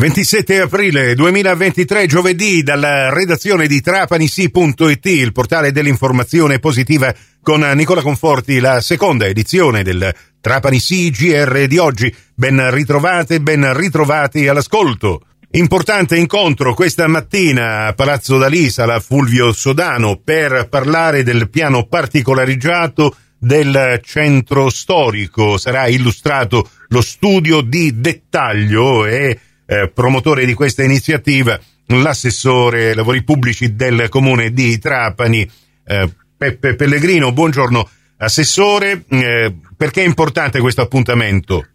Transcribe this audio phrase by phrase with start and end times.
[0.00, 8.60] 27 aprile 2023, giovedì, dalla redazione di trapanisi.it, il portale dell'informazione positiva con Nicola Conforti,
[8.60, 10.10] la seconda edizione del
[10.40, 12.14] Trapanisi GR di oggi.
[12.34, 15.20] Ben ritrovate, ben ritrovati all'ascolto.
[15.50, 23.14] Importante incontro questa mattina a Palazzo d'Alisa, la Fulvio Sodano, per parlare del piano particolareggiato
[23.38, 25.58] del centro storico.
[25.58, 29.38] Sarà illustrato lo studio di dettaglio e
[29.70, 31.56] eh, promotore di questa iniziativa,
[31.86, 35.48] l'assessore lavori pubblici del comune di Trapani,
[35.86, 37.32] eh, Peppe Pellegrino.
[37.32, 37.88] Buongiorno,
[38.18, 39.04] assessore.
[39.08, 41.66] Eh, perché è importante questo appuntamento?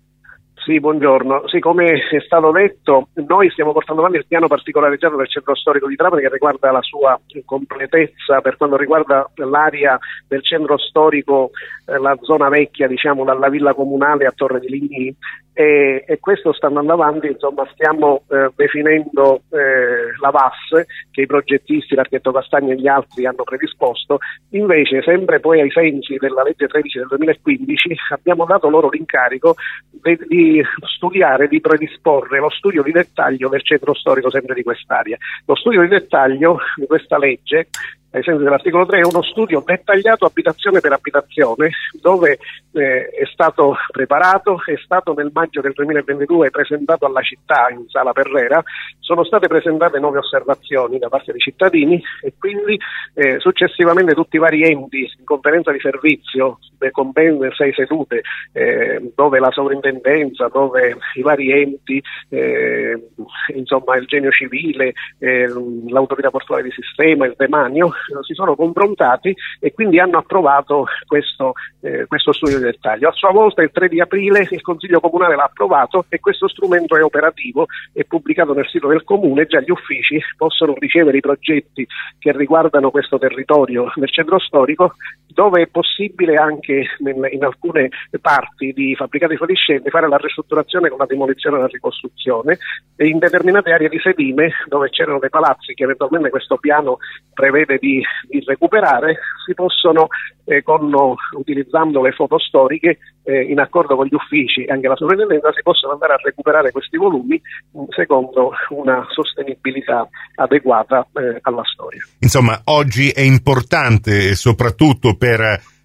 [0.65, 1.47] Sì, buongiorno.
[1.47, 5.87] Sì, come è stato detto, noi stiamo portando avanti il piano particolareggiato del centro storico
[5.87, 11.51] di Trapani che riguarda la sua completezza per quanto riguarda l'area del centro storico,
[11.85, 15.15] eh, la zona vecchia, diciamo, dalla villa comunale a Torre di Ligni
[15.57, 21.25] e, e, questo sta andando avanti, insomma stiamo eh, definendo eh, la VAS che i
[21.25, 24.17] progettisti, l'architetto Castagno e gli altri hanno predisposto,
[24.49, 29.55] invece sempre poi ai sensi della legge 13 del 2015 abbiamo dato loro l'incarico
[29.89, 30.61] di, di
[30.93, 35.15] studiare, di predisporre lo studio di dettaglio del centro storico sempre di quest'area.
[35.45, 37.69] Lo studio di dettaglio di questa legge
[38.15, 42.39] ai sensi dell'articolo 3, è uno studio dettagliato abitazione per abitazione dove
[42.71, 48.13] eh, è stato preparato, è stato nel maggio del 2022 presentato alla città in sala
[48.13, 48.63] Perrera,
[48.99, 52.79] sono state presentate nuove osservazioni da parte dei cittadini e quindi
[53.15, 56.59] eh, successivamente tutti i vari enti in conferenza di servizio
[56.91, 58.21] con ben sei sedute
[58.53, 63.09] eh, dove la sovrintendenza, dove i vari enti, eh,
[63.55, 65.47] insomma il genio civile, eh,
[65.87, 72.05] l'autorità portuale di sistema, il demanio si sono confrontati e quindi hanno approvato questo, eh,
[72.07, 73.09] questo, studio di dettaglio.
[73.09, 76.95] A sua volta il 3 di aprile il Consiglio Comunale l'ha approvato e questo strumento
[76.95, 81.85] è operativo, è pubblicato nel sito del Comune, già gli uffici possono ricevere i progetti
[82.19, 84.95] che riguardano questo territorio del centro storico
[85.35, 87.89] dove è possibile anche nel, in alcune
[88.21, 92.57] parti di fabbricati fuoriescenti fare la ristrutturazione con la demolizione e la ricostruzione
[92.95, 96.99] e in determinate aree di sedime dove c'erano dei palazzi che eventualmente questo piano
[97.33, 100.07] prevede di, di recuperare si possono
[100.45, 100.93] eh, con,
[101.33, 105.61] utilizzando le foto storiche eh, in accordo con gli uffici e anche la sovrintendenza si
[105.63, 107.41] possono andare a recuperare questi volumi
[107.89, 112.03] secondo una sostenibilità adeguata eh, alla storia.
[112.19, 115.24] Insomma, oggi è importante soprattutto per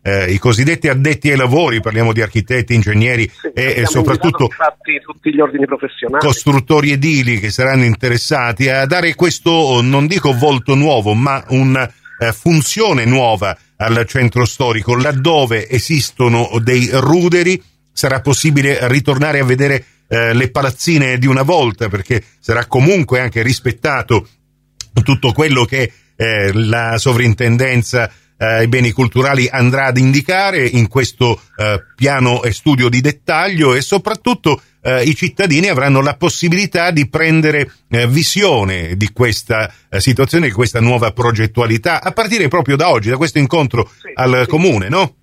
[0.02, 4.48] eh, i cosiddetti addetti ai lavori, parliamo di architetti, ingegneri sì, e, e soprattutto
[5.04, 6.24] tutti gli ordini professionali.
[6.24, 12.32] costruttori edili che saranno interessati a dare questo, non dico volto nuovo, ma una eh,
[12.32, 17.62] funzione nuova al centro storico, laddove esistono dei ruderi
[17.92, 23.42] sarà possibile ritornare a vedere eh, le palazzine di una volta perché sarà comunque anche
[23.42, 24.28] rispettato
[25.02, 31.82] tutto quello che eh, la sovrintendenza ai beni culturali andrà ad indicare in questo eh,
[31.94, 37.70] piano e studio di dettaglio e soprattutto eh, i cittadini avranno la possibilità di prendere
[37.90, 43.10] eh, visione di questa eh, situazione, di questa nuova progettualità, a partire proprio da oggi,
[43.10, 44.48] da questo incontro sì, al sì.
[44.48, 45.14] comune, no?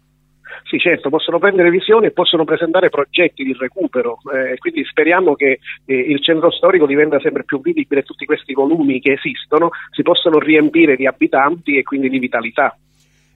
[0.70, 5.60] Sì, certo, possono prendere visione e possono presentare progetti di recupero, eh, quindi speriamo che
[5.86, 10.40] eh, il centro storico diventa sempre più vivibile, tutti questi volumi che esistono si possano
[10.40, 12.78] riempire di abitanti e quindi di vitalità.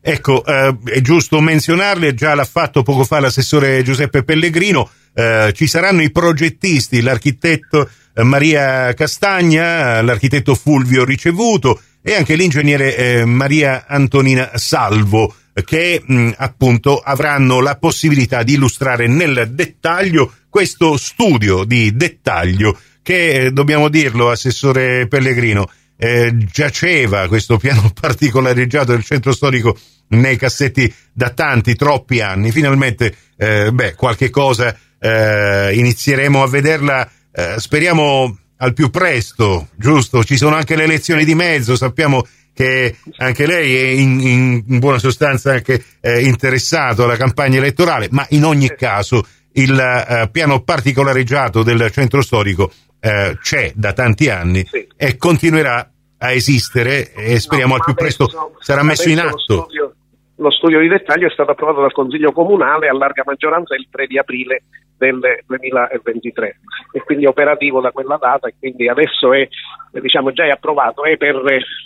[0.02, 5.68] Ecco, eh, è giusto menzionarle, già l'ha fatto poco fa l'assessore Giuseppe Pellegrino, eh, ci
[5.68, 13.86] saranno i progettisti, l'architetto eh, Maria Castagna, l'architetto Fulvio Ricevuto e anche l'ingegnere eh, Maria
[13.88, 15.36] Antonina Salvo
[15.66, 23.32] che mh, appunto avranno la possibilità di illustrare nel dettaglio questo studio di dettaglio che,
[23.32, 25.70] eh, dobbiamo dirlo, assessore Pellegrino,
[26.04, 29.78] eh, giaceva questo piano particolareggiato del centro storico
[30.10, 32.52] nei cassetti da tanti, troppi anni.
[32.52, 40.24] Finalmente, eh, beh, qualche cosa eh, inizieremo a vederla, eh, speriamo al più presto, giusto?
[40.24, 44.20] Ci sono anche le elezioni di mezzo, sappiamo che anche lei è in,
[44.66, 50.30] in, buona sostanza anche eh, interessato alla campagna elettorale, ma in ogni caso il eh,
[50.32, 54.88] piano particolareggiato del centro storico eh, c'è da tanti anni sì.
[54.96, 55.91] e continuerà
[56.22, 58.30] a esistere e speriamo no, al più presto
[58.60, 59.56] sarà messo in atto.
[59.56, 59.94] Lo studio,
[60.36, 64.08] lo studio, di dettaglio è stato approvato dal Consiglio Comunale a larga maggioranza il 3
[64.08, 64.64] di aprile
[64.98, 66.60] del 2023
[66.92, 69.48] e quindi è operativo da quella data e quindi adesso è
[70.00, 71.42] diciamo, già è approvato è per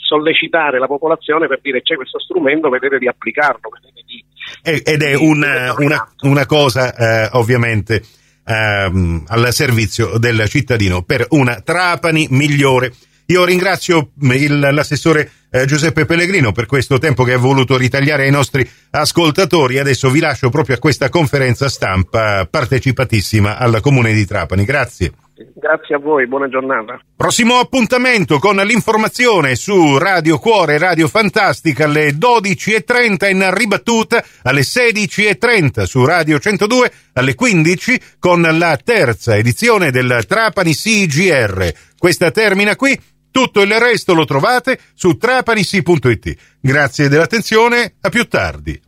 [0.05, 4.23] sollecitare la popolazione per dire c'è questo strumento, vedete di applicarlo, vedete di,
[4.61, 8.01] ed è una, una, una cosa eh, ovviamente
[8.45, 12.93] ehm, al servizio del cittadino per una Trapani migliore.
[13.27, 18.31] Io ringrazio il, l'assessore eh, Giuseppe Pellegrino per questo tempo che ha voluto ritagliare ai
[18.31, 19.79] nostri ascoltatori.
[19.79, 24.63] Adesso vi lascio proprio a questa conferenza stampa partecipatissima al Comune di Trapani.
[24.63, 25.13] Grazie.
[25.53, 26.97] Grazie a voi, buona giornata.
[27.13, 35.83] Prossimo appuntamento con l'informazione su Radio Cuore Radio Fantastica alle 12.30 in ribattuta alle 16.30
[35.83, 41.73] su Radio 102 alle 15 con la terza edizione del Trapani CGR.
[41.97, 42.97] Questa termina qui.
[43.35, 46.37] Tutto il resto lo trovate su trapanisi.it.
[46.61, 48.81] Grazie dell'attenzione, a più tardi.